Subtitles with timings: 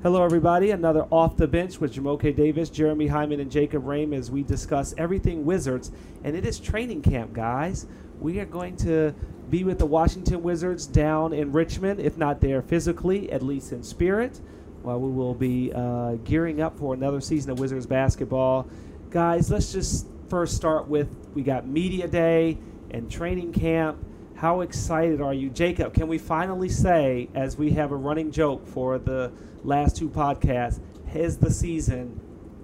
[0.00, 0.70] Hello, everybody.
[0.70, 4.94] Another Off the Bench with Jamoke Davis, Jeremy Hyman, and Jacob Rame as we discuss
[4.96, 5.90] everything Wizards.
[6.22, 7.86] And it is training camp, guys.
[8.20, 9.12] We are going to
[9.50, 13.82] be with the Washington Wizards down in Richmond, if not there physically, at least in
[13.82, 14.40] spirit,
[14.82, 18.68] while we will be uh, gearing up for another season of Wizards basketball.
[19.10, 22.56] Guys, let's just first start with we got Media Day
[22.92, 23.98] and training camp.
[24.38, 25.50] How excited are you?
[25.50, 29.32] Jacob, can we finally say, as we have a running joke for the
[29.64, 30.78] last two podcasts,
[31.12, 32.20] is the season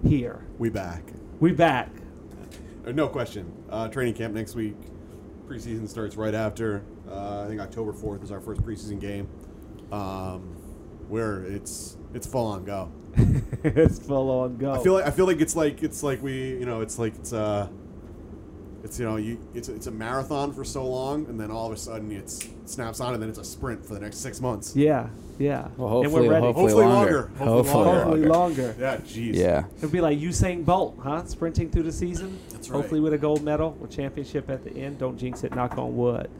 [0.06, 0.46] here?
[0.56, 1.02] We back.
[1.41, 1.91] We back.
[2.87, 3.52] Uh, no question.
[3.68, 4.77] Uh, training camp next week.
[5.48, 6.84] Preseason starts right after.
[7.10, 9.29] Uh, I think October fourth is our first preseason game.
[9.91, 10.43] Um,
[11.09, 12.93] where it's it's full on go.
[13.65, 14.74] it's full on go.
[14.74, 17.16] I feel like I feel like it's like it's like we you know it's like
[17.16, 17.66] it's uh
[18.84, 21.73] it's you know you it's it's a marathon for so long and then all of
[21.73, 24.41] a sudden it's it snaps on and then it's a sprint for the next six
[24.41, 24.76] months.
[24.76, 25.68] yeah, yeah.
[25.76, 26.46] Well, and hopefully, we're ready.
[26.46, 27.13] hopefully, Hopefully longer.
[27.13, 27.45] longer.
[27.45, 28.04] Hopefully Hopefully, longer.
[28.04, 28.76] Hopefully longer.
[28.79, 29.35] Yeah, jeez.
[29.35, 29.65] Yeah.
[29.79, 31.24] It'll be like Usain Bolt, huh?
[31.24, 32.38] Sprinting through the season.
[32.51, 32.76] That's right.
[32.76, 34.98] Hopefully with a gold medal with championship at the end.
[34.98, 35.54] Don't jinx it.
[35.54, 36.30] Knock on wood.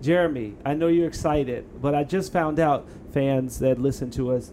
[0.00, 4.50] Jeremy, I know you're excited, but I just found out, fans that listen to us,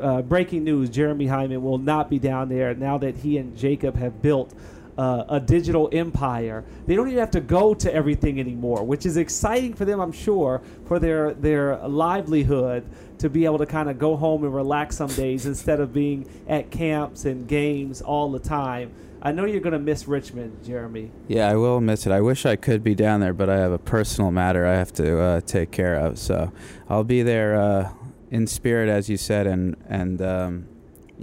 [0.00, 3.96] uh, breaking news: Jeremy Hyman will not be down there now that he and Jacob
[3.96, 4.52] have built
[4.96, 6.64] uh, a digital empire.
[6.86, 10.12] They don't even have to go to everything anymore, which is exciting for them, I'm
[10.12, 12.84] sure, for their their livelihood
[13.18, 16.28] to be able to kind of go home and relax some days instead of being
[16.48, 18.92] at camps and games all the time.
[19.22, 21.10] I know you're going to miss Richmond, Jeremy.
[21.28, 22.12] Yeah, I will miss it.
[22.12, 24.92] I wish I could be down there, but I have a personal matter I have
[24.94, 26.18] to uh, take care of.
[26.18, 26.52] So
[26.90, 27.92] I'll be there uh,
[28.30, 30.68] in spirit, as you said, and and um,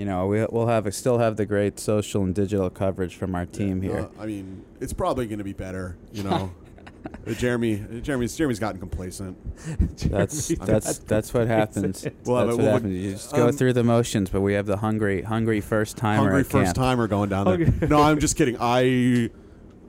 [0.02, 3.46] you know we, we'll have still have the great social and digital coverage from our
[3.46, 4.10] team here.
[4.18, 5.96] Uh, I mean, it's probably going to be better.
[6.12, 6.52] You know,
[7.38, 9.38] Jeremy, Jeremy's Jeremy's gotten complacent.
[10.10, 12.04] That's Jeremy, that's that's what happens.
[12.26, 12.96] Well, that's mean, what well, happens.
[12.96, 16.24] You just go um, through the motions, but we have the hungry hungry first timer
[16.24, 16.78] Hungry first camp.
[16.78, 17.68] timer going down there.
[17.68, 17.86] Okay.
[17.86, 18.58] No, I'm just kidding.
[18.60, 19.30] I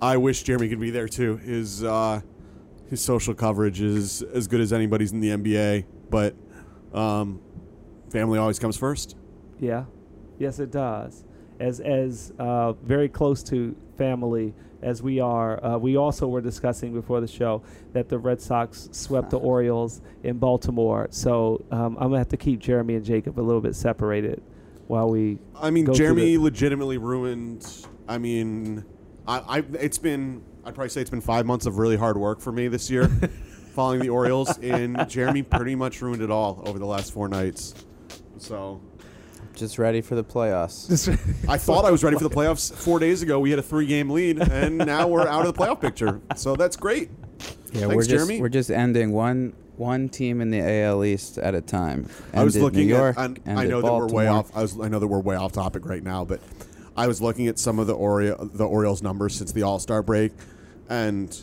[0.03, 1.39] I wish Jeremy could be there too.
[1.39, 2.21] His uh,
[2.91, 6.37] his social coverage is as good as anybody's in the NBA, but
[6.93, 7.41] um,
[8.11, 9.17] family always comes first.
[9.59, 9.85] Yeah,
[10.43, 11.25] yes, it does.
[11.61, 16.93] As as uh, very close to family as we are, uh, we also were discussing
[16.93, 21.07] before the show that the Red Sox swept the Orioles in Baltimore.
[21.11, 24.43] So um, I'm gonna have to keep Jeremy and Jacob a little bit separated
[24.89, 25.39] while we.
[25.55, 27.87] I mean, Go Jeremy the- legitimately ruined.
[28.09, 28.85] I mean,
[29.29, 32.41] I, I it's been I'd probably say it's been five months of really hard work
[32.41, 33.09] for me this year,
[33.75, 37.75] following the Orioles, and Jeremy pretty much ruined it all over the last four nights.
[38.39, 38.81] So
[39.55, 41.09] Just ready for the playoffs.
[41.49, 43.39] I thought I was ready for the playoffs four days ago.
[43.41, 46.21] We had a three-game lead, and now we're out of the playoff picture.
[46.37, 47.11] So that's great.
[47.73, 48.41] Yeah, Thanks, we're just Jeremy.
[48.41, 52.09] we're just ending one one team in the AL East at a time.
[52.35, 53.25] I was looking New York, at.
[53.31, 54.55] And I ended know that we're way off.
[54.57, 54.79] I was.
[54.79, 56.41] I know that we're way off topic right now, but
[56.97, 60.03] I was looking at some of the Oreo, the Orioles numbers since the All Star
[60.03, 60.33] break,
[60.89, 61.37] and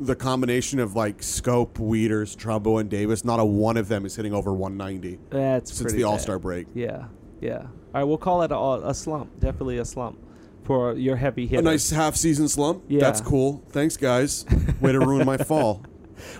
[0.00, 3.24] the combination of like Schoop, Wieters, Trumbo, and Davis.
[3.24, 6.04] Not a one of them is hitting over 190 That's since pretty the.
[6.04, 6.66] All Star break.
[6.74, 7.06] Yeah,
[7.40, 7.58] yeah.
[7.62, 9.38] All right, we'll call it a, a slump.
[9.40, 10.18] Definitely a slump
[10.64, 11.58] for your heavy hit.
[11.58, 12.84] A nice half season slump.
[12.88, 13.00] Yeah.
[13.00, 13.64] That's cool.
[13.70, 14.44] Thanks, guys.
[14.80, 15.82] Way to ruin my fall.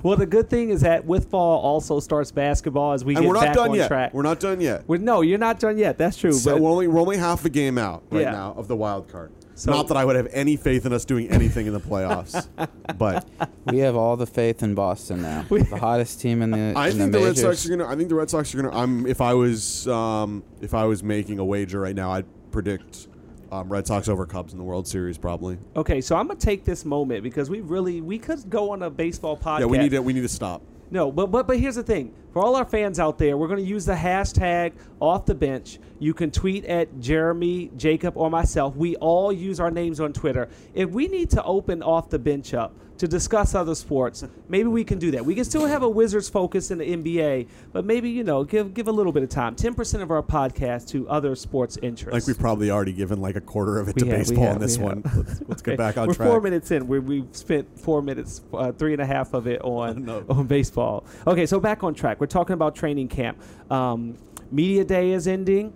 [0.02, 3.28] Well, the good thing is that with fall also starts basketball as we And get
[3.28, 3.88] we're not back done on yet.
[3.88, 4.12] track.
[4.14, 4.84] We're not done yet.
[4.86, 5.96] We're- no, you're not done yet.
[5.98, 6.32] That's true.
[6.32, 8.32] So but we're only we're only half a game out right Yeah.
[8.32, 9.32] now of the wild card.
[9.60, 12.48] So- not that I would have any faith in us doing anything in the playoffs,
[12.98, 13.28] but
[13.66, 15.44] We have all the faith in Boston now.
[15.50, 17.40] We- the hottest team in the I in think the, the, Red majors.
[17.60, 17.86] Sox are gonna.
[17.86, 18.74] I think the Red Sox are gonna.
[18.76, 23.08] I'm if I was um, if I was making a wager right now, I'd predict
[23.52, 25.58] um, Red Sox over Cubs in the World Series probably.
[25.76, 28.90] okay, so I'm gonna take this moment because we really we could go on a
[28.90, 29.60] baseball podcast.
[29.60, 30.62] Yeah, we need to we need to stop.
[30.90, 32.12] No, but but but here's the thing.
[32.32, 35.78] For all our fans out there, we're going to use the hashtag off the bench.
[35.98, 38.76] You can tweet at Jeremy, Jacob, or myself.
[38.76, 40.48] We all use our names on Twitter.
[40.74, 44.84] If we need to open off the bench up to discuss other sports, maybe we
[44.84, 45.24] can do that.
[45.24, 48.74] We can still have a Wizards focus in the NBA, but maybe you know give
[48.74, 49.56] give a little bit of time.
[49.56, 52.12] Ten percent of our podcast to other sports interests.
[52.12, 54.60] Like we've probably already given like a quarter of it to have, baseball have, on
[54.60, 55.02] this one.
[55.16, 56.28] Let's, let's get back on We're track.
[56.28, 56.86] four minutes in.
[56.86, 60.22] We're, we've spent four minutes, uh, three and a half of it on No.
[60.28, 61.06] on baseball.
[61.26, 62.20] Okay, so back on track.
[62.20, 63.40] We're talking about training camp.
[63.70, 64.18] Um,
[64.52, 65.72] media day is ending.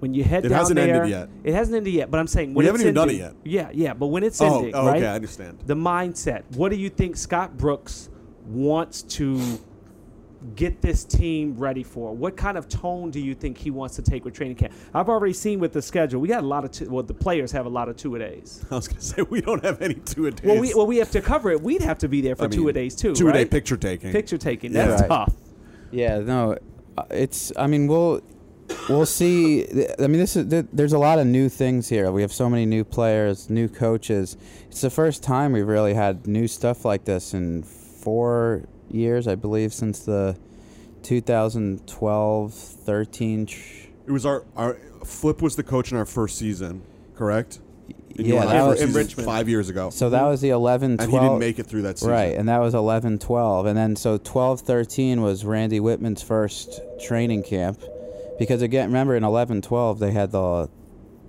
[0.00, 1.28] When you head down there It down hasn't there, ended yet.
[1.44, 3.34] It hasn't ended yet, but I'm saying when We haven't even done it yet.
[3.44, 4.96] Yeah, yeah, but when it's Oh, ending, oh, right?
[4.98, 5.58] okay, I understand.
[5.66, 6.42] The mindset.
[6.54, 8.10] What do you think Scott Brooks
[8.46, 9.40] wants to
[10.54, 12.14] get this team ready for?
[12.14, 14.74] What kind of tone do you think he wants to take with training camp?
[14.94, 16.20] I've already seen with the schedule.
[16.20, 18.18] We got a lot of two, well, the players have a lot of two a
[18.18, 18.64] days.
[18.70, 20.46] I was gonna say we don't have any two a days.
[20.46, 21.62] Well, we well we have to cover it.
[21.62, 23.14] We'd have to be there for I two mean, a days too.
[23.14, 23.50] Two a day right?
[23.50, 24.12] picture taking.
[24.12, 24.72] Picture taking.
[24.72, 25.08] That's Right.
[25.08, 25.34] tough.
[25.90, 26.58] Yeah, no,
[26.98, 27.50] uh, it's.
[27.56, 28.20] I mean, we'll
[28.88, 29.66] we'll see.
[29.98, 32.10] I mean, this is there's a lot of new things here.
[32.10, 34.36] We have so many new players, new coaches.
[34.68, 39.34] It's the first time we've really had new stuff like this in four years, I
[39.34, 40.36] believe, since the
[41.02, 43.86] 2012-13.
[44.06, 46.82] It was our our Flip was the coach in our first season,
[47.14, 47.60] correct?
[48.16, 49.26] And yeah, that was, first Richmond.
[49.26, 51.10] five years ago, so that was the 11 and 12.
[51.10, 52.12] he didn't make it through that season.
[52.12, 53.66] Right, and that was 11 12.
[53.66, 57.82] And then so 12 13 was Randy Wittman's first training camp.
[58.38, 60.68] Because again, remember in 11 12 they had the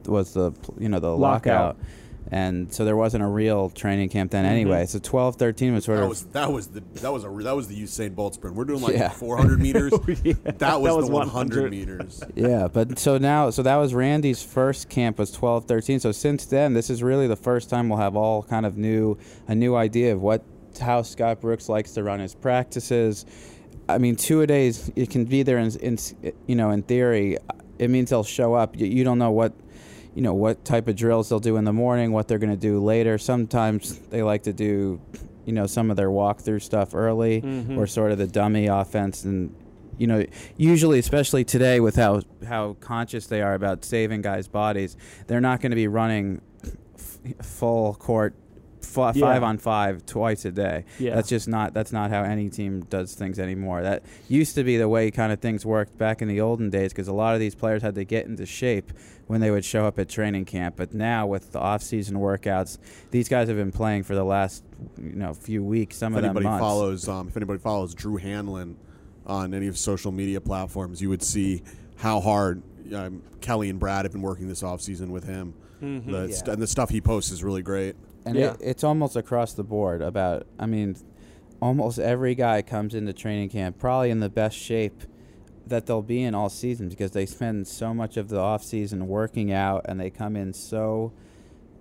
[0.06, 1.78] was the you know the Lockout.
[1.78, 1.86] lockout.
[2.30, 4.52] And so there wasn't a real training camp then mm-hmm.
[4.52, 4.86] anyway.
[4.86, 7.56] So 12 13 was sort That of was that was the that was a that
[7.56, 8.54] was the Usain Bolt sprint.
[8.58, 9.10] We're doing like Yeah.
[9.10, 9.94] 400 meters.
[9.98, 11.72] Oh, yeah, That was, that was the 100, 100.
[11.72, 12.22] meters.
[12.36, 16.02] yeah, but so now, so that was Randy's first camp was 12, 13.
[16.02, 19.18] So since then, this is really the first time we'll have all kind of new,
[19.48, 20.44] a new idea of what,
[20.82, 23.26] how Scott Brooks likes to run his practices.
[23.90, 25.98] I mean, two a days, it can be there in, in
[26.46, 27.38] you know, in theory,
[27.80, 28.78] it means they'll show up.
[28.78, 29.54] You, you don't know what,
[30.16, 32.56] you know, what type of drills they'll do in the morning, what they're going to
[32.58, 33.18] do later.
[33.18, 35.00] Sometimes they like to do,
[35.46, 37.78] you know, some of their walkthrough stuff early Mhm.
[37.78, 39.54] or sort of the dummy offense and
[40.00, 40.24] you know
[40.58, 44.96] usually especially today with how how conscious they are about saving guys bodies
[45.26, 46.40] they're not going to be running
[46.96, 48.36] f- full court
[48.96, 49.26] f- Yeah.
[49.26, 51.16] five on five twice a day Yeah.
[51.16, 54.78] that's just not that's not how any team does things anymore that used to be
[54.78, 57.40] the way kind of things worked back in the olden days because a lot of
[57.40, 58.92] these players had to get into shape
[59.28, 62.78] when they would show up at training camp but now with the off-season workouts
[63.12, 64.64] these guys have been playing for the last
[64.98, 67.94] you know few weeks some If of them anybody months follows, um, if anybody follows
[67.94, 68.76] Drew Hanlen
[69.26, 71.62] on any of social media platforms, you would see
[71.98, 72.62] how hard
[72.96, 75.54] um, Kelly and Brad have been working this offseason with him.
[75.84, 76.06] Mhm.
[76.10, 76.36] The Yeah.
[76.36, 77.96] st- and the stuff he posts is really great.
[78.28, 78.54] And Yeah.
[78.54, 80.96] it, it's almost across the board about, I mean,
[81.62, 85.04] almost every guy comes into training camp probably in the best shape
[85.66, 89.08] that they'll be in all season because they spend so much of the off season
[89.08, 91.12] working out and they come in so,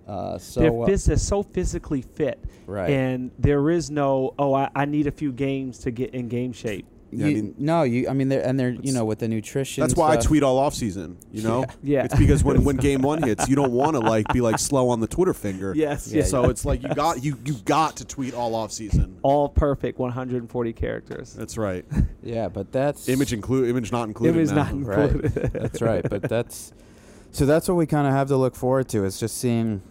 [0.07, 2.89] uh, so they're, phys- they're so physically fit, right.
[2.89, 6.53] and there is no oh I, I need a few games to get in game
[6.53, 6.85] shape.
[7.11, 8.09] Yeah, I mean- no, you.
[8.09, 9.81] I mean, they're and they're you know with the nutrition.
[9.81, 11.17] That's why I tweet all off season.
[11.31, 12.03] You know, Yeah.
[12.03, 14.89] it's because when, when game one hits, you don't want to like be like slow
[14.89, 15.73] on the Twitter finger.
[15.75, 16.29] Yes, Yeah, yes.
[16.29, 19.17] So it's like you got you you got to tweet all off season.
[19.21, 21.33] all perfect 140 characters.
[21.33, 21.85] That's right.
[22.23, 24.35] Yeah, but that's Image include image not included.
[24.35, 24.63] Image now.
[24.71, 25.09] not Right.
[25.11, 25.51] included.
[25.53, 26.73] That's right, but that's
[27.31, 29.81] so that's what we kind of have to look forward to is just seeing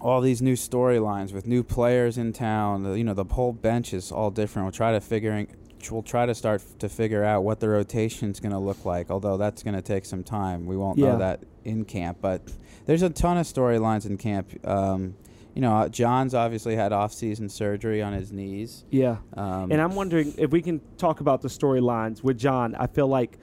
[0.00, 2.84] all these new storylines with new players in town.
[2.84, 4.64] The- You know, the whole bench is all different.
[4.66, 5.48] We'll try to figuring
[5.90, 9.10] we'll try to start f- to figure out what the rotation's going to look like.
[9.10, 10.66] Although that's going to take some time.
[10.66, 11.12] We won't Yeah.
[11.12, 12.42] know that in camp, but
[12.86, 14.48] there's a ton of storylines in camp.
[14.66, 15.14] Um,
[15.54, 18.84] you know, uh, John's obviously had off-season surgery on his knees.
[18.90, 19.16] yeah.
[19.34, 22.74] Um, And I'm wondering if we can talk about the storylines with John.
[22.74, 23.38] I feel like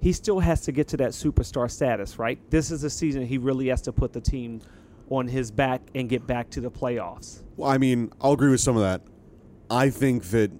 [0.00, 2.38] he still has to get to that superstar status, right?
[2.50, 4.60] This is a season he really has to put the team
[5.10, 7.42] on his back and get back to the playoffs.
[7.56, 9.00] Well, I mean, I'll agree with some of that.
[9.70, 10.50] I think that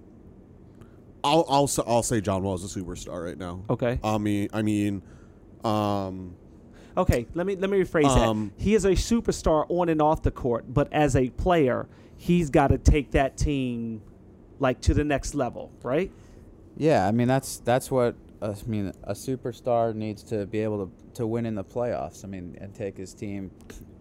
[1.24, 3.64] I'll I'll s- I'll say John Wall is a superstar right now.
[3.68, 3.98] Okay.
[4.04, 5.02] I mean, I mean,
[5.64, 6.34] um,
[6.96, 8.62] Okay, let me let me rephrase Um, that.
[8.64, 11.86] He is a superstar on and off the court, but as a player,
[12.16, 14.02] he's got to take that team
[14.58, 16.10] like to the next level, right?
[16.76, 18.92] Yeah, I mean that's that's what uh, I mean.
[19.04, 22.24] A superstar needs to be able to to win in the playoffs.
[22.24, 23.50] I mean, and take his team.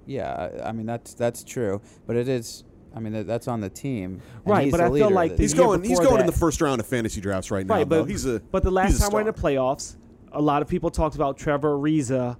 [0.07, 2.63] Yeah, I, I mean that's that's true, but it is.
[2.95, 4.21] I mean that, that's on the team.
[4.45, 6.25] Right, but the I feel like the the he's year going he's before going in
[6.25, 7.75] the first round of fantasy drafts right now.
[7.75, 8.03] Right, though.
[8.03, 9.95] but he's a but the last time we're in the playoffs,
[10.31, 12.37] a lot of people talked about Trevor Ariza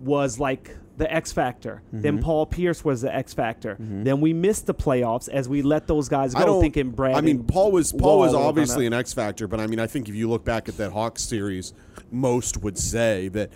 [0.00, 1.82] was like the X factor.
[1.90, 2.22] Then Mhm.
[2.22, 3.76] Paul Pierce was the X factor.
[3.80, 4.04] Mhm.
[4.04, 7.16] Then we missed the playoffs as we let those guys I go, don't thinking Brad.
[7.16, 10.08] I mean, Paul was Paul was obviously an X factor, but I mean, I think
[10.08, 11.72] if you look back at that Hawks series,
[12.10, 13.50] most would say that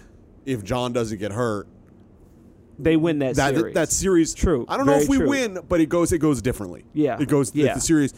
[0.46, 1.68] if John doesn't get hurt,
[2.78, 3.74] they win that, that series.
[3.74, 4.34] that series.
[4.34, 5.28] True, I don't know if we true.
[5.28, 6.84] win, but it goes it goes differently.
[6.92, 7.18] Yeah.
[7.20, 7.54] it goes.
[7.54, 7.74] Yeah.
[7.74, 8.14] The series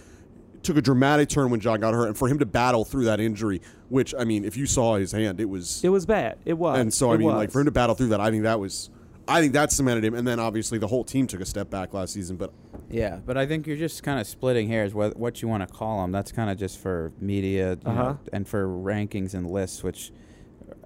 [0.62, 3.20] took a dramatic turn when John got hurt, and for him to battle through that
[3.20, 5.82] injury, which I mean, if you saw his hand, it was.
[5.84, 6.38] it was bad.
[6.44, 6.78] It was.
[6.78, 8.58] and so I It mean, like for him to battle through that, I think that
[8.60, 8.90] was.
[9.30, 11.92] I think that cemented him, and then obviously the whole team took a step back
[11.92, 12.36] last season.
[12.36, 12.50] But
[12.88, 14.94] Yeah, but I think you're just kind of splitting hairs.
[14.94, 16.12] What what you want to call them?
[16.12, 17.94] That's kind of just for media Uh-huh.
[18.02, 20.12] know, and for rankings and lists, which,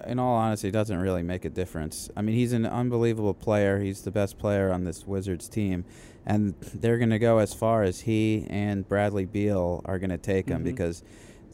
[0.07, 2.09] in all honesty, doesn't really make a difference.
[2.15, 3.79] I mean, he's an unbelievable player.
[3.79, 5.85] He's the best player on this Wizards team,
[6.25, 10.17] and they're going to go as far as he and Bradley Beal are going to
[10.17, 10.65] take him Mhm.
[10.65, 11.03] because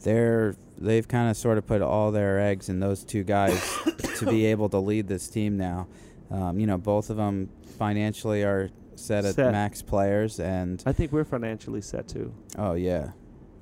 [0.02, 3.60] they're they've kind of sort of put all their eggs in those two guys
[4.18, 5.86] to be able to lead this team now.
[6.30, 11.12] Um, you know, both of them financially are set at max players, and I think
[11.12, 12.32] we're financially set too.
[12.56, 13.10] oh yeah,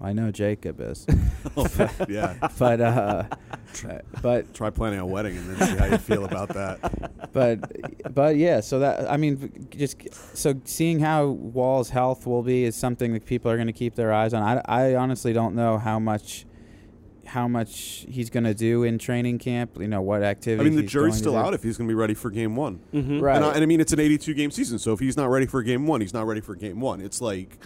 [0.01, 1.07] I know Jacob is,
[2.09, 2.37] yeah.
[2.59, 3.25] but uh,
[4.23, 7.33] but Try planning a wedding and then see how you feel about that.
[7.33, 8.61] but but yeah.
[8.61, 13.27] So that I mean, just so seeing how Wall's health will be is something that
[13.27, 14.43] people are going to keep their eyes on.
[14.43, 16.47] I, I honestly don't know how much
[17.29, 19.79] how much he's going to do in training camp.
[19.79, 20.61] You know what activity.
[20.61, 22.57] I mean, the he's jury's still out if he's going to be ready for game
[22.57, 22.81] one.
[22.93, 23.21] Mm-hmm.
[23.21, 23.37] Right.
[23.37, 25.47] And I, and I mean, it's an 82 game season, so if he's not ready
[25.47, 27.01] for game one, he's not ready for game one.
[27.01, 27.59] It's like,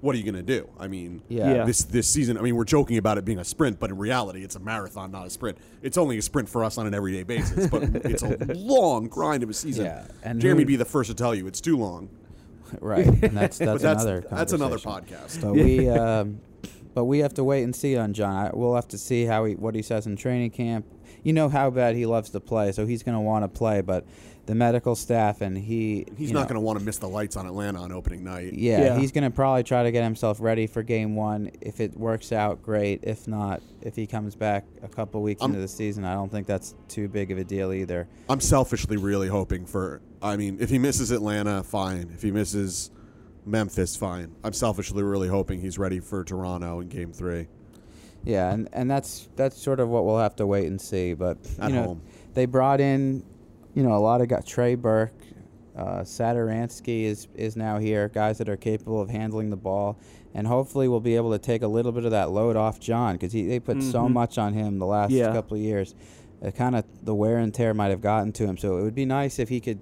[0.00, 0.68] what are you going to do?
[0.78, 1.54] I mean, Yeah.
[1.54, 1.64] Yeah.
[1.64, 2.38] this this season.
[2.38, 5.10] I mean, we're joking about it being a sprint, but in reality, it's a marathon,
[5.10, 5.58] not a sprint.
[5.82, 9.42] It's only a sprint for us on an everyday basis, but it's a long grind
[9.42, 9.86] of a season.
[9.86, 12.08] Yeah, and Jeremy, who- be the first to tell you it's too long.
[12.80, 13.06] Right.
[13.06, 15.40] And that's that's, that's another that's another podcast.
[15.40, 16.38] But we, um,
[16.92, 18.36] but we have to wait and see on John.
[18.36, 20.84] I, we'll have to see how he what he says in training camp.
[21.22, 23.80] You know how bad he loves to play, so he's going to want to play.
[23.80, 24.04] But
[24.48, 27.44] the medical staff and he, He's not going to want to miss the lights on
[27.46, 28.54] Atlanta on opening night.
[28.54, 28.98] Yeah, Yeah.
[28.98, 31.50] he's going to probably try to get himself ready for game one.
[31.60, 33.00] If it works out, great.
[33.02, 36.32] If not, if he comes back a couple weeks I'm- into the season, I don't
[36.32, 38.08] think that's too big of a deal either.
[38.30, 40.00] I'm selfishly really hoping for.
[40.22, 42.10] I mean, if he misses Atlanta, fine.
[42.14, 42.90] If he misses
[43.44, 44.34] Memphis, fine.
[44.42, 47.48] I'm selfishly really hoping he's ready for Toronto in Game Three
[48.24, 51.12] Yeah, and, and that's that's sort of what we'll have to wait and see.
[51.12, 52.02] But you at know, home.
[52.32, 53.22] they brought in,
[53.78, 55.12] you know, a lot of got Trey Burke,
[55.76, 59.96] uh, Satoransky is is now here, guys that are capable of handling the ball,
[60.34, 63.14] and hopefully we'll be able to take a little bit of that load off John
[63.14, 64.12] because they put so Mhm.
[64.14, 65.32] much on him the last Yeah.
[65.32, 65.94] couple of years.
[66.42, 68.96] It kind of the wear and tear might have gotten to him, so it would
[68.96, 69.78] be nice if he could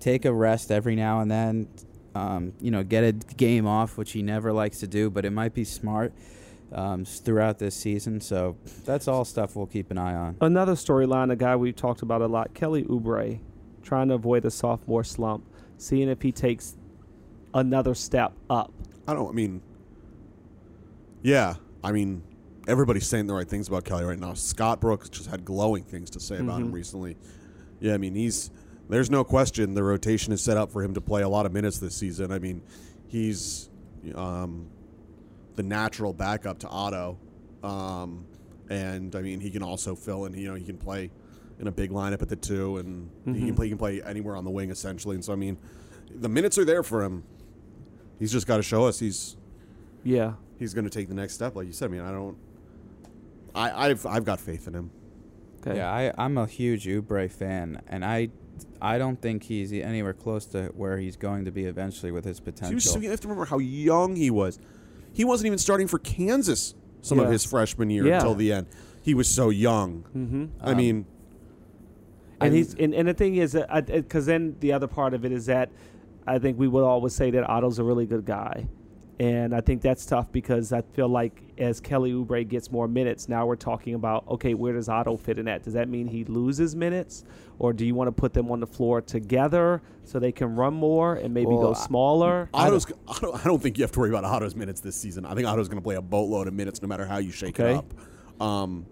[0.00, 1.68] take a rest every now and then.
[2.14, 5.32] Um, you know, get a game off, which he never likes to do, but it
[5.32, 6.14] might be smart
[6.74, 8.20] um, throughout this season.
[8.20, 10.36] So that's all stuff we'll keep an eye on.
[10.40, 13.38] Another storyline, a guy we've talked about a lot, Kelly Oubre,
[13.82, 15.44] trying to avoid a sophomore slump,
[15.78, 16.76] seeing if he takes
[17.54, 18.72] another step up.
[19.06, 19.28] I don't.
[19.28, 19.62] I mean,
[21.22, 21.54] yeah.
[21.82, 22.22] I mean,
[22.66, 24.34] everybody's saying the right things about Kelly right now.
[24.34, 26.74] Scott Brooks just had glowing things to say about him Mhm.
[26.74, 27.16] recently.
[27.80, 28.50] Yeah, I mean, he's.
[28.88, 31.52] There's no question the rotation is set up for him to play a lot of
[31.52, 32.30] minutes this season.
[32.30, 32.60] I mean,
[33.08, 33.70] he's
[34.14, 34.66] um,
[35.56, 37.18] the natural backup to Otto,
[37.62, 38.24] um,
[38.70, 40.34] and I mean, he can also fill in.
[40.34, 41.10] You know, he can play
[41.60, 43.56] in a big lineup at the two, and he can Mhm.
[43.56, 43.66] play.
[43.66, 45.14] He can play anywhere on the wing essentially.
[45.14, 45.56] And so, I mean,
[46.14, 47.22] the minutes are there for him.
[48.18, 49.36] He's just got to show us he's
[50.02, 50.34] Yeah.
[50.58, 51.86] he's going to take the next step, like you said.
[51.86, 52.36] I mean, I don't.
[53.54, 54.90] I, I've I've got faith in him.
[55.60, 55.76] Okay.
[55.76, 58.28] Yeah, I, I'm a huge Oubre fan, and I,
[58.82, 62.38] I don't think he's anywhere close to where he's going to be eventually with his
[62.40, 62.80] potential.
[62.80, 64.58] so, you have to remember how young he was.
[65.14, 68.16] He wasn't even starting for Kansas some of his freshman year Yeah.
[68.16, 68.66] until the end.
[69.02, 70.04] He was so young.
[70.16, 70.44] Mm-hmm.
[70.60, 71.06] I Um, mean,
[72.40, 73.56] And I- he's and, and the thing is,
[73.86, 75.70] because then the other part of it is that
[76.26, 78.66] I think we would always say that Otto's a really good guy,
[79.20, 83.28] and I think that's tough because I feel like as Kelly Oubre gets more minutes,
[83.28, 85.62] now we're talking about okay, where does Otto fit in at?
[85.62, 87.24] Does that mean he loses minutes,
[87.58, 90.74] or do you want to put them on the floor together so they can run
[90.74, 92.48] more and maybe Well, go smaller?
[92.52, 92.86] Otto's.
[93.06, 95.24] Otto, I don't think you have to worry about Otto's minutes this season.
[95.26, 97.58] I think Otto's going to play a boatload of minutes no matter how you shake
[97.60, 97.72] Okay.
[97.74, 98.42] it up.
[98.42, 98.86] Um,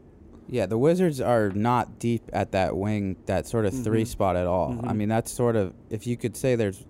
[0.48, 4.06] Yeah, the Wizards are not deep at that wing, that sort of three Mhm.
[4.08, 4.72] spot at all.
[4.82, 4.96] I Mhm.
[4.96, 6.84] mean, that's sort of if you could say there's,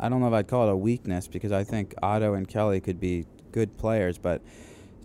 [0.00, 2.80] I don't know if I'd call it a weakness because I think Otto and Kelly
[2.80, 4.42] could be good players, but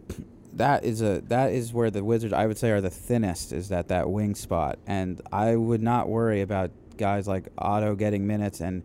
[0.53, 3.69] that is a that is where the Wizards I would say are the thinnest is
[3.69, 8.62] that that wing spot, and I would not worry about guys like Otto getting minutes
[8.62, 8.83] and.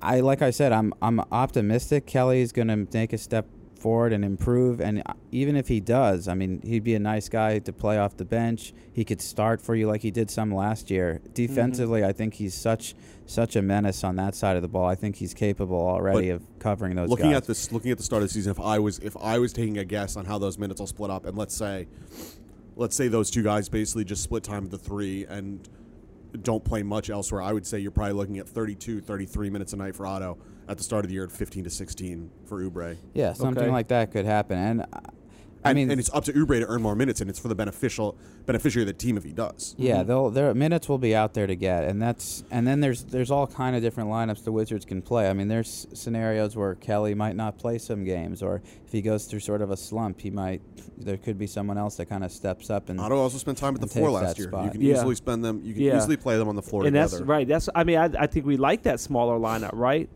[0.00, 2.06] I like I said, I'm I'm optimistic.
[2.06, 3.46] Kelly's going to make a step
[3.78, 4.80] forward and improve.
[4.80, 7.98] And uh, even if he does, I mean, he'd be a nice guy to play
[7.98, 8.72] off the bench.
[8.92, 11.20] He could start for you like he did some last year.
[11.34, 12.94] Defensively, I think he's such
[13.26, 14.86] such a menace on that side of the ball.
[14.86, 17.10] I think he's capable already But of covering those.
[17.10, 17.36] looking guys.
[17.36, 19.52] at this, looking at the start of the season, if I was if I was
[19.52, 21.86] taking a guess on how those minutes will split up, and let's say,
[22.76, 25.68] let's say those two guys basically just split time at the three and
[26.42, 29.76] don't play much elsewhere, I would say you're probably looking at 32, 33 minutes a
[29.76, 32.96] night for Otto at the start of the year, and 15 to 16 for Oubre.
[33.14, 33.72] yeah, something Okay.
[33.72, 34.58] like that could happen.
[34.58, 35.00] And uh,
[35.64, 37.54] I mean, and it's up to Oubre to earn more minutes, and it's for the
[37.54, 39.74] beneficial beneficiary of the team if he does.
[39.76, 43.02] Yeah, they'll their minutes will be out there to get, and that's and then there's
[43.04, 45.28] there's all kind of different lineups the Wizards can play.
[45.28, 49.26] I mean, there's scenarios where Kelly might not play some games, or if he goes
[49.26, 50.62] through sort of a slump, he might.
[50.96, 53.00] There could be someone else that kind of steps up and.
[53.00, 54.48] Otto also spent time at the and four takes last year.
[54.48, 54.64] spot.
[54.66, 54.94] You can Yeah.
[54.94, 55.60] easily spend them.
[55.64, 55.96] You can Yeah.
[55.96, 57.18] easily play them on the floor and together.
[57.18, 57.48] that's right.
[57.48, 60.08] That's I mean I, I think we like that smaller lineup, right?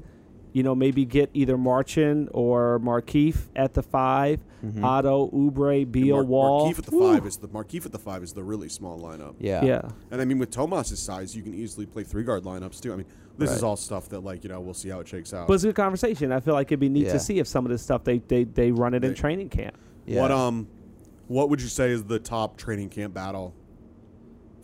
[0.52, 4.84] You know, maybe get either Marcin or Markieff at the 5 Mhm.
[4.84, 6.70] Otto, Oubre, And Beal, Mar- Wall.
[6.72, 7.12] Markieff at the Woo.
[7.14, 9.34] five is the Markieff at the five is the really small lineup.
[9.40, 9.82] yeah, yeah.
[10.10, 12.92] And I mean, with Tomas's size, you can easily play three guard lineups too.
[12.92, 13.06] I mean,
[13.38, 15.48] this is all stuff that like you know we'll see how it shakes out.
[15.48, 16.30] But it's a good conversation.
[16.32, 17.12] I feel like it'd be neat Yeah.
[17.14, 19.74] to see if some of this stuff they they, they run it in training camp.
[20.06, 20.20] Yeah.
[20.20, 20.68] What um,
[21.28, 23.54] what would you say is the top training camp battle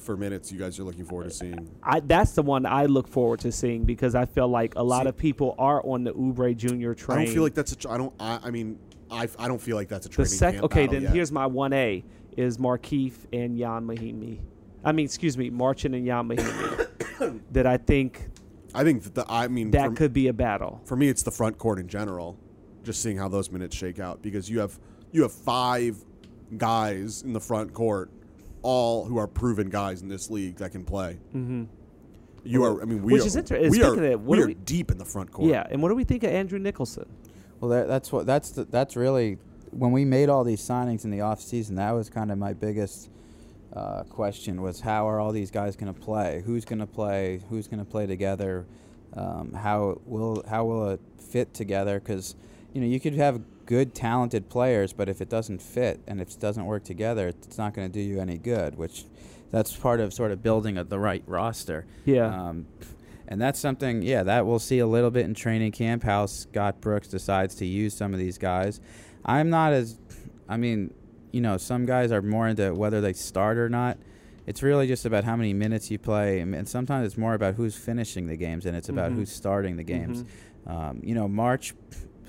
[0.09, 1.71] for minutes you guys are looking forward to seeing?
[1.83, 5.03] I, that's the one I look forward to seeing because I feel like a lot
[5.03, 7.19] See- of people are on the Oubre Junior train.
[7.19, 7.91] I don't feel like that's a.
[7.91, 8.15] I don't.
[8.19, 8.79] I, I mean,
[9.11, 10.55] I, I don't feel like that's a the training sec.
[10.55, 11.13] camp Okay, then yet.
[11.13, 12.03] here's my one A
[12.39, 14.39] is Markieff and Ian Mahinmi.
[14.83, 17.41] I mean, excuse me, Marcin and Ian Mahinmi.
[17.53, 18.31] that I think
[18.75, 19.27] I think that the.
[19.29, 20.81] I mean, that for, could be a battle.
[20.87, 22.39] for me, it's the front court in general.
[22.83, 24.79] Just seeing how those minutes shake out because you have
[25.13, 26.03] you have five
[26.57, 28.11] guys in the front court,
[28.63, 31.19] all who are proven guys in this league that can play.
[31.35, 31.65] Mm-hmm.
[32.45, 32.81] You are.
[32.81, 33.27] I mean, we Which are.
[33.27, 35.31] is inter- we speaking are, of that, what we are we- deep in the front
[35.33, 35.51] court.
[35.51, 37.07] Yeah, and what do we think of Andrew Nicholson?
[37.61, 39.39] Well, that, that's what that's the, that's really
[39.71, 41.77] when we made all these signings in the off season.
[41.77, 43.11] That was kind of my biggest
[43.75, 46.43] uh, question was how are all these guys going to play?
[46.47, 47.43] Who's going to play?
[47.51, 48.67] Who's going to play together?
[49.15, 51.99] Um, how will how will it fit together?
[51.99, 52.35] Because
[52.73, 56.31] you know you could have good talented players, but if it doesn't fit and if
[56.31, 58.77] it doesn't work together, it's not going to do you any good.
[58.77, 59.05] Which
[59.51, 61.85] that's part of sort of building a, the right roster.
[62.07, 62.27] Yeah.
[62.49, 62.67] Um,
[63.29, 66.81] and that's something, yeah, that we'll see a little bit in training camp how Scott
[66.81, 68.81] Brooks decides to use some of these guys.
[69.23, 69.99] I'm not as,
[70.49, 70.95] I mean,
[71.31, 73.99] you know, some guys are more into whether they start or not.
[74.47, 77.77] It's really just about how many minutes you play, and sometimes it's more about who's
[77.77, 79.17] finishing the games, and it's about Mhm.
[79.17, 80.25] who's starting the games.
[80.25, 80.71] Mhm.
[80.73, 81.75] Um, you know, March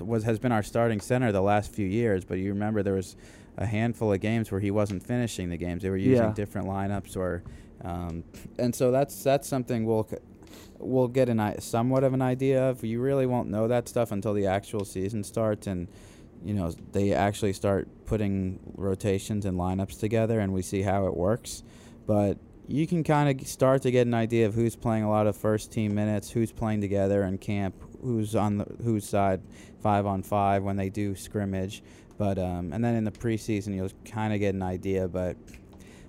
[0.00, 3.16] was has been our starting center the last few years, but you remember there was
[3.56, 5.82] a handful of games where he wasn't finishing the games.
[5.82, 6.32] They were using Yeah.
[6.34, 7.42] different lineups, or
[7.84, 8.24] um,
[8.58, 10.08] and so that's that's something we'll
[10.78, 12.84] we'll get an somewhat of an idea of.
[12.84, 15.88] You really won't know that stuff until the actual season starts, and
[16.44, 21.16] you know they actually start putting rotations and lineups together, and we see how it
[21.16, 21.62] works.
[22.06, 25.26] But you can kind of start to get an idea of who's playing a lot
[25.26, 29.40] of first team minutes, who's playing together in camp, who's on the whose side,
[29.80, 31.82] five on five when they do scrimmage.
[32.18, 35.08] But um, and then in the preseason you'll kind of get an idea.
[35.08, 35.36] But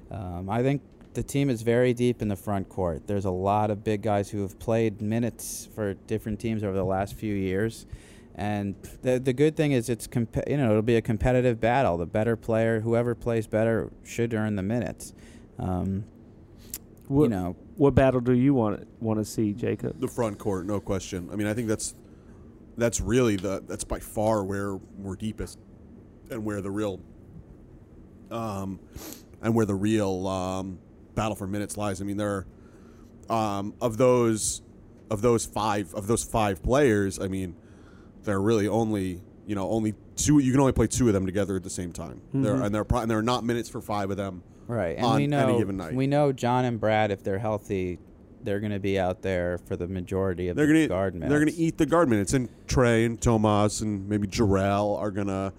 [0.09, 0.81] um, I think
[1.13, 3.07] the team is very deep in the front court.
[3.07, 6.85] There's a lot of big guys who have played minutes for different teams over the
[6.85, 7.85] last few years.
[8.35, 11.97] And the the good thing is it's comp- you know it'll be a competitive battle.
[11.97, 15.13] The better player, whoever plays better, should earn the minutes.
[15.59, 16.05] Um,
[17.07, 19.99] What, you know, what battle do you want want to see, Jacob?
[19.99, 21.29] the front court, no question.
[21.31, 21.93] I mean, I think that's
[22.77, 25.59] that's really the that's by far where we're deepest
[26.29, 26.99] and where the real
[28.29, 28.79] um
[29.41, 30.79] and where the real um,
[31.15, 31.99] battle for minutes lies.
[32.01, 32.45] I mean, there
[33.29, 34.61] are um, of those
[35.09, 37.19] of those five of those five players.
[37.19, 37.55] I mean,
[38.23, 40.39] there are really only you know only two.
[40.39, 42.21] You can only play two of them together at the same time.
[42.33, 42.65] There Mhm.
[42.65, 44.43] and there are pro- and there are not minutes for five of them.
[44.67, 45.93] Right, and we any know given night.
[45.95, 47.99] we know John and Brad, if they're healthy,
[48.43, 51.29] they're going to be out there for the majority of They're the gonna guard minutes.
[51.29, 55.53] they're gonna eat the guard minutes, and Trey and Tomas and maybe Jarell are gonna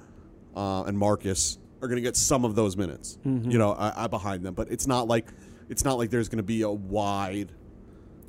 [0.56, 3.18] uh, and Marcus are gonna get some of those minutes.
[3.24, 3.50] Mhm.
[3.50, 5.26] You know, I, I behind them, but it's not like
[5.68, 7.52] it's not like there's gonna be a wide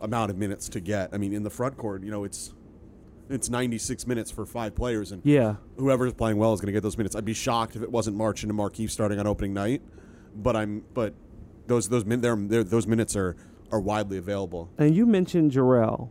[0.02, 1.10] amount of minutes to get.
[1.14, 2.54] I mean, in the front court, you know, it's
[3.30, 5.56] it's 96 minutes for five players, and Yeah.
[5.78, 7.16] whoever's playing well is going to get those minutes.
[7.16, 9.82] I'd be shocked if it wasn't March and Markieff starting on opening night,
[10.36, 11.14] but I'm but
[11.68, 13.38] those those min they're, they're, those minutes are
[13.74, 14.70] are widely available.
[14.78, 16.10] And you mentioned Jarell.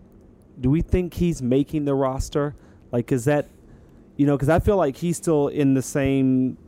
[0.61, 2.55] Do we think he's making the roster?
[2.91, 3.49] Like, is that,
[4.17, 6.59] you know, because I feel like he's still in the same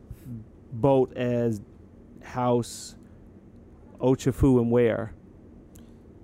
[0.73, 1.61] boat as
[2.23, 2.95] House,
[3.99, 5.13] Ochefu, and Ware.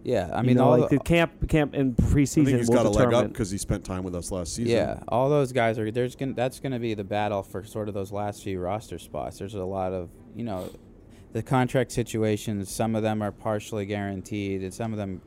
[0.03, 2.59] Yeah, I You mean, know, all like the, the camp, camp in preseason I think
[2.59, 3.29] he's will got a leg up determine.
[3.33, 4.73] because he spent time with us last season.
[4.73, 5.91] yeah, all those guys are.
[5.91, 9.39] There's gonna that's gonna be the battle for sort of those last few roster spots.
[9.39, 10.71] There's a lot of you know,
[11.33, 12.71] the contract situations.
[12.71, 15.23] Some of them are partially guaranteed, and some of them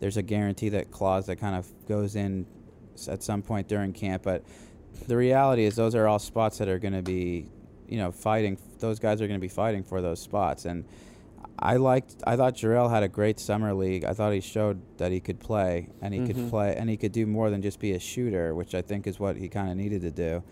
[0.00, 2.46] there's a guarantee that clause that kind of goes in
[3.08, 4.22] at some point during camp.
[4.24, 4.44] But
[5.06, 7.46] the reality is, those are all spots that are going to be,
[7.88, 8.58] you know, fighting.
[8.80, 10.84] Those guys are going to be fighting for those spots, and
[11.58, 12.16] I liked.
[12.26, 14.04] I thought Jarell had a great summer league.
[14.04, 16.26] I thought he showed that he could play, and he Mhm.
[16.26, 19.06] could play, and he could do more than just be a shooter, which I think
[19.06, 20.42] is what he kind of needed to do.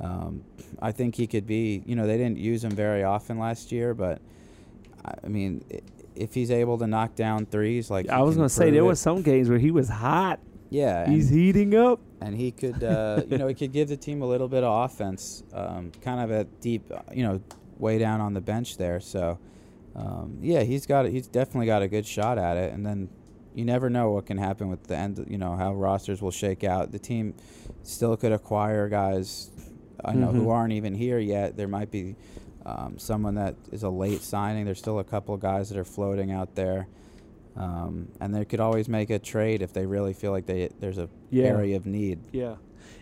[0.00, 0.42] Um,
[0.80, 1.82] I think he could be.
[1.86, 4.20] You know, they didn't use him very often last year, but
[5.04, 5.64] I mean,
[6.14, 8.86] if he's able to knock down threes, like I was going to say there it-
[8.86, 10.40] was some games where he was hot.
[10.70, 12.00] yeah, and, He's heating up.
[12.20, 14.84] and he could, uh, you know, he could give the team a little bit of
[14.90, 17.40] offense, um, kind of at deep, uh, you know,
[17.78, 18.98] way down on the bench there.
[19.00, 19.38] So,
[19.94, 22.72] um, yeah, he's got, he's definitely got a good shot at it.
[22.72, 23.08] And then
[23.54, 26.64] you never know what can happen with the end, you know, how rosters will shake
[26.64, 26.92] out.
[26.92, 27.34] The team
[27.82, 29.50] still could acquire guys,
[30.04, 30.34] I know, Mhm.
[30.34, 31.56] who aren't even here yet.
[31.56, 32.14] There might be
[32.68, 34.64] um, someone that is a late signing.
[34.66, 36.86] There's still a couple of guys that are floating out there.
[37.56, 40.98] Um, and they could always make a trade if they really feel like they there's
[40.98, 41.44] a Yeah.
[41.46, 42.18] area of need.
[42.30, 42.56] Yeah.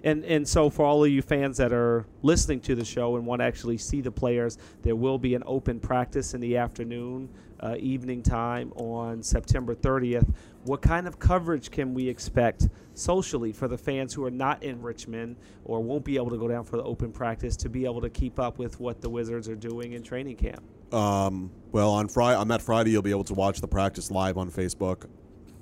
[0.06, 3.26] And and so for all of you fans that are listening to the show and
[3.26, 7.28] want to actually see the players, there will be an open practice in the afternoon,
[7.58, 10.32] uh, evening time on September 30th.
[10.62, 14.80] What kind of coverage can we expect socially for the fans who are not in
[14.80, 18.00] Richmond or won't be able to go down for the open practice to be able
[18.00, 20.62] to keep up with what the Wizards are doing in training camp?
[20.94, 24.38] Um, well, on Friday, on that Friday, you'll be able to watch the practice live
[24.38, 25.06] on Facebook.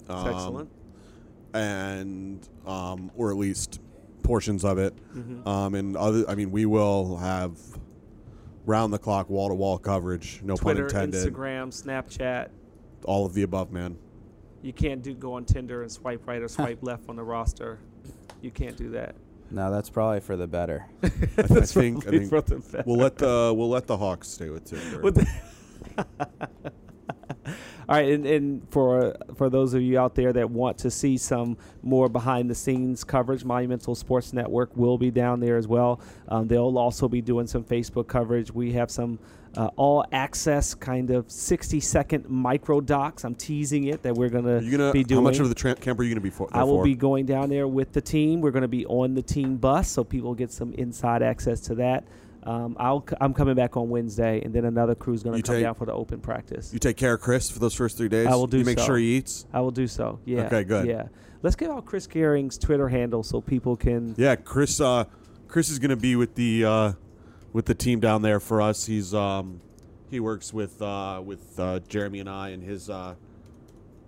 [0.07, 0.71] That's Um, excellent.
[1.55, 3.81] and um, or at least
[4.25, 4.95] portions of it.
[5.15, 5.47] Mhm.
[5.47, 7.57] Um, and other, I mean, we will have
[8.67, 10.41] round the clock, wall to wall coverage.
[10.43, 11.33] No Twitter, pun intended.
[11.33, 12.49] Instagram, Snapchat.
[13.05, 13.97] All of the above, man.
[14.63, 17.79] You can't do go on Tinder and swipe right or swipe left on the roster.
[18.41, 19.15] You can't do that.
[19.51, 20.87] No, that's probably for the better.
[21.03, 21.99] I, I think.
[21.99, 22.85] I Probably think for the better.
[22.87, 25.01] we'll let the we'll let the Hawks stay with Tinder.
[25.03, 26.05] With the-
[27.89, 31.17] All right, and, and for for those of you out there that want to see
[31.17, 36.01] some more behind the scenes coverage, Monumental Sports Network will be down there as well.
[36.29, 38.53] Um, they'll also be doing some Facebook coverage.
[38.53, 39.19] We have some
[39.57, 43.25] uh, all access kind of 60 second micro docs.
[43.25, 44.93] I'm teasing it that we're gonna, gonna?
[44.93, 45.23] be doing.
[45.23, 46.49] How much of the tra- camp are you gonna be for?
[46.53, 46.85] I will for?
[46.85, 48.41] be going down there with the team.
[48.41, 51.75] We're going to be on the team bus, so people get some inside access to
[51.77, 52.05] that.
[52.45, 55.63] Um, I'll I'm coming back on Wednesday, and then another crew's going to come take-
[55.65, 56.73] down for the open practice.
[56.73, 58.27] You take care of Chris for those first three days.
[58.27, 58.85] I will do You make so.
[58.87, 59.47] sure he eats.
[59.53, 60.21] I will do so.
[60.25, 60.43] Yeah.
[60.47, 60.87] Okay, good.
[60.87, 61.09] Yeah.
[61.43, 64.15] Let's give out Chris Gehring's Twitter handle so people can.
[64.17, 64.81] Yeah, Chris.
[64.81, 65.05] Uh,
[65.49, 66.93] Chris is gonna be with the uh,
[67.53, 68.85] with the team down there for us.
[68.87, 69.61] He's um,
[70.11, 73.15] he works with uh, with uh, Jeremy and I, and his uh,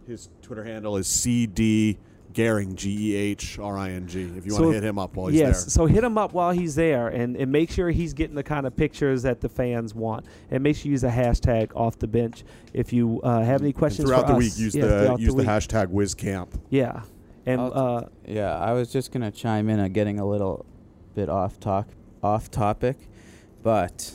[0.07, 1.99] his Twitter handle is CD
[2.37, 4.31] Gehring G E H R I N G.
[4.37, 5.65] If you want to hit him up while he's yes.
[5.65, 5.71] there.
[5.71, 8.67] So hit him up while he's there, and, and make sure he's getting the kind
[8.67, 12.07] of pictures that the fans want, and make sure you use the hashtag off the
[12.07, 12.45] bench
[12.75, 14.39] if you uh, have any And questions throughout for the us.
[14.39, 15.47] week, use Yeah, the throughout use the, week.
[15.47, 16.61] hashtag WizCamp.
[16.69, 17.01] Yeah.
[17.47, 20.67] And uh, Yeah, I was just gonna chime in on getting a little
[21.15, 21.89] bit off talk,
[22.23, 22.99] off topic,
[23.63, 24.13] but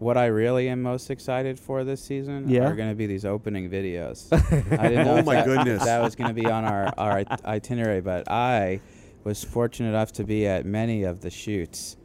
[0.00, 2.64] what I really am most excited for this season Yeah.
[2.66, 4.26] are gonna be these opening videos.
[4.78, 5.84] I didn't know Oh my that, goodness.
[5.84, 8.80] that was gonna be on our our itinerary, but I
[9.24, 11.98] was fortunate enough to be at many of the shoots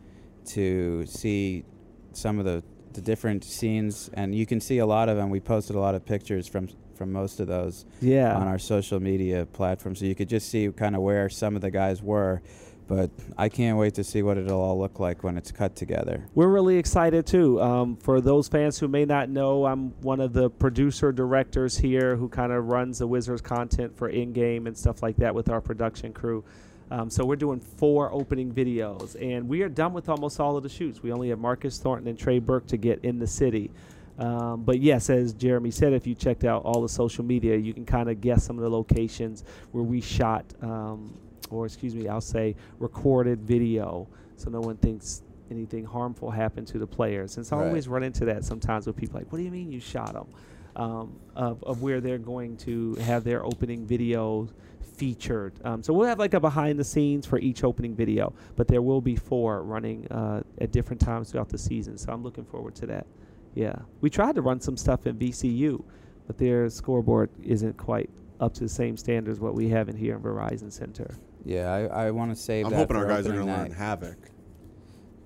[0.48, 1.64] to see
[2.12, 5.30] some of the the different scenes, and you can see a lot of them.
[5.30, 8.34] We posted a lot of pictures from from most of those yeah.
[8.38, 11.62] on our social media platforms, so you could just see kind of where some of
[11.62, 12.42] the guys were.
[12.88, 16.28] But I can't wait to see what it'll all look like when it's cut together.
[16.36, 17.60] We're really excited too.
[17.62, 22.16] Um, for those fans who may not know, I'm one of the producer directors here
[22.16, 25.50] who kind of runs the Wizards content for in game and stuff like that with
[25.50, 26.44] our production crew.
[26.92, 30.62] Um, so we're doing four opening videos, and we are done with almost all of
[30.62, 31.02] the shoots.
[31.02, 33.72] We only have Marcus Thornton and Trey Burke to get in the city.
[34.18, 37.74] Um, but yes, as Jeremy said, if you checked out all the social media, you
[37.74, 41.14] can kind of guess some of the locations where we shot, um,
[41.50, 46.80] or excuse me, I'll say recorded video, so no one thinks anything harmful happened to
[46.80, 47.38] the players.
[47.38, 49.72] And so I always run into that sometimes with people like, "What do you mean
[49.72, 50.28] you shot them?"
[50.76, 54.50] Um, of, of where they're going to have their opening video
[54.82, 55.54] featured.
[55.64, 58.82] Um, so we'll have like a behind the scenes for each opening video, but there
[58.82, 61.98] will be four running uh, at different times throughout the season.
[61.98, 63.08] So I'm looking forward to that.
[63.54, 65.84] Yeah, we tried to run some stuff in VCU,
[66.28, 70.16] but their scoreboard isn't quite up to the same standards what we have in here
[70.16, 71.16] in Verizon Center.
[71.46, 73.54] Yeah, I, I want to save I'm that hoping for our guys are going to
[73.54, 74.18] learn havoc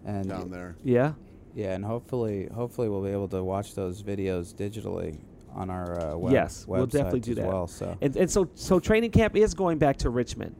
[0.06, 0.76] and down there.
[0.84, 1.14] Yeah,
[1.56, 5.18] yeah, and hopefully, hopefully we'll be able to watch those videos digitally
[5.54, 7.48] on our uh, web, Yes, we'll definitely do as that.
[7.48, 7.68] well.
[7.68, 10.56] So and and so so training camp is going back to Richmond.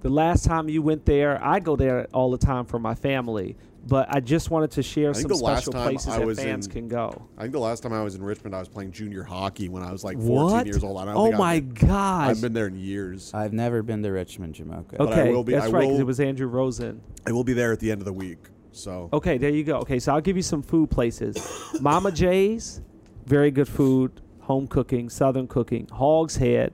[0.00, 3.56] The last time you went there, I go there all the time for my family,
[3.88, 6.72] but I just wanted to share some the last special places I that fans in-
[6.72, 7.22] can go.
[7.36, 9.82] I think the last time I was in Richmond, I was playing junior hockey when
[9.82, 10.66] I was like 14 What?
[10.66, 10.98] years old.
[10.98, 12.28] I don't Oh think I've my been- gosh!
[12.30, 13.32] I've been there in years.
[13.34, 14.96] I've never been to Richmond, Jamoke.
[14.96, 15.82] But I okay, will be- that's I right.
[15.84, 17.00] 'cause will- it was Andrew Rosen.
[17.26, 18.38] I will be there at the end of the week.
[18.72, 19.78] So Okay, there you go.
[19.78, 21.36] Okay, so I'll give you some food places.
[21.80, 22.80] Mama J's,
[23.26, 25.88] very good food, home cooking, southern cooking.
[25.90, 26.72] Hog's Head,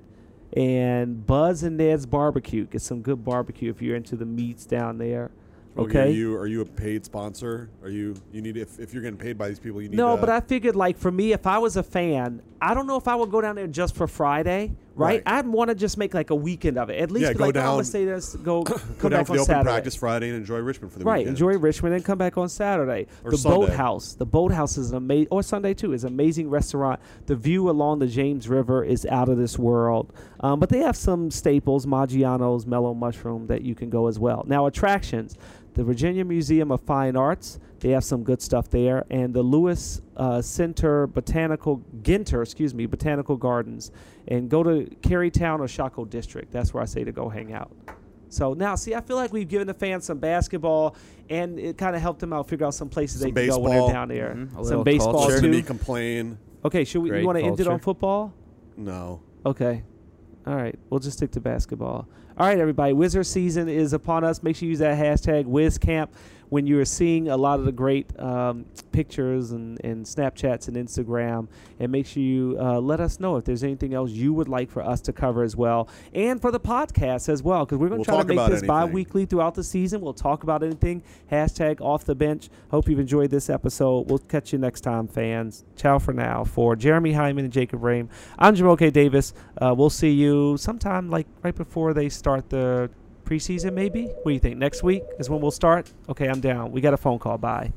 [0.57, 2.66] and Buzz and Ned's Barbecue.
[2.66, 5.31] Get some good barbecue if you're into the meats down there.
[5.76, 5.90] Okay.
[5.90, 6.02] Okay.
[6.08, 7.68] Are you are you a paid sponsor?
[7.82, 10.14] Are you you need if, if you're getting paid by these people you need No,
[10.14, 12.96] to, but I figured like for me, if I was a fan, I don't know
[12.96, 15.14] if I would go down there just for Friday, right?
[15.16, 15.22] Right.
[15.26, 17.00] I'd want to just make like a weekend of it.
[17.02, 19.10] At least Yeah, go like, oh, I'm gonna down- stay there, go go come down
[19.10, 19.64] back for on the open Saturday.
[19.70, 21.30] practice Friday and enjoy Richmond for the Right, weekend.
[21.37, 23.08] enjoy Richmond and come back on Saturday.
[23.24, 23.66] Or the Sunday.
[23.66, 27.00] Boathouse, the Boathouse is an amazing, or Sunday too, is an amazing restaurant.
[27.26, 30.12] The view along the James River is out of this world.
[30.38, 34.44] Um, but they have some staples, Maggiano's, Mellow Mushroom, that you can go as well.
[34.46, 35.37] Now attractions,
[35.74, 40.00] the Virginia Museum of Fine Arts, they have some good stuff there, and the Lewis
[40.16, 43.90] uh, Center Botanical Ginter, excuse me, Botanical Gardens,
[44.28, 46.50] and go to Carytown or Shockoe District.
[46.50, 47.70] That's where I say to go hang out.
[48.28, 50.96] So now, see, I feel like we've given the fans some basketball,
[51.28, 53.58] and it kind of helped them out figure out some places Some they can go
[53.58, 54.34] when they're down there.
[54.34, 55.40] Mhm, Some baseball culture.
[55.40, 55.48] Too.
[55.50, 56.38] me complain.
[56.64, 57.10] Okay, should we?
[57.10, 58.32] Great you want to end it on football?
[58.76, 59.20] No.
[59.44, 59.82] Okay.
[60.46, 60.78] All right.
[60.90, 62.09] We'll just stick to basketball.
[62.37, 62.92] All right, everybody.
[62.92, 64.42] Wizard season is upon us.
[64.42, 66.09] Make sure you use that hashtag WizCamp
[66.55, 71.49] when you're seeing a lot of the great um, pictures and, and Snapchats and Instagram.
[71.81, 74.71] And make sure you uh, let us know if there's anything else you would like
[74.71, 75.88] for us to cover as well.
[76.14, 78.62] And for the podcast as well, because we're going We'll to try to make this
[78.62, 78.69] anything.
[78.69, 80.01] bi weekly throughout the season.
[80.01, 81.03] We'll talk about anything.
[81.29, 82.51] Hashtag off the bench.
[82.71, 84.09] Hope you've enjoyed this episode.
[84.09, 85.64] We'll catch you next time, fans.
[85.75, 86.45] Ciao for now.
[86.45, 89.35] For Jeremy Hyman and Jacob Rame, I'm Jamoke Davis.
[89.61, 92.90] Uh, we'll see you sometime like right before they start the
[93.24, 94.04] preseason maybe?
[94.04, 94.58] What do you think?
[94.58, 95.90] Next week is when we'll start?
[96.08, 96.72] Okay, I'm down.
[96.72, 97.38] We got a phone call.
[97.38, 97.72] Bye.